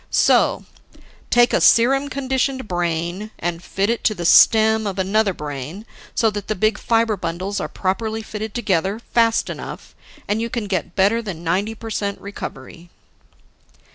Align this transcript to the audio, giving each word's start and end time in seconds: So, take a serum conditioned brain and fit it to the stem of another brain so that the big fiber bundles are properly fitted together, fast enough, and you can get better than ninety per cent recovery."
So, 0.09 0.65
take 1.29 1.53
a 1.53 1.61
serum 1.61 2.09
conditioned 2.09 2.67
brain 2.67 3.29
and 3.37 3.63
fit 3.63 3.87
it 3.87 4.03
to 4.05 4.15
the 4.15 4.25
stem 4.25 4.87
of 4.87 4.97
another 4.97 5.31
brain 5.31 5.85
so 6.15 6.31
that 6.31 6.47
the 6.47 6.55
big 6.55 6.79
fiber 6.79 7.15
bundles 7.15 7.59
are 7.59 7.67
properly 7.69 8.23
fitted 8.23 8.55
together, 8.55 8.97
fast 8.97 9.47
enough, 9.47 9.93
and 10.27 10.41
you 10.41 10.49
can 10.49 10.65
get 10.65 10.95
better 10.95 11.21
than 11.21 11.43
ninety 11.43 11.75
per 11.75 11.91
cent 11.91 12.19
recovery." 12.19 12.89